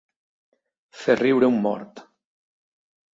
Fer 1.01 1.15
riure 1.19 1.49
un 1.53 1.59
mort. 1.67 2.01